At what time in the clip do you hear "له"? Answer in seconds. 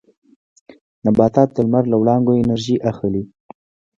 1.91-1.95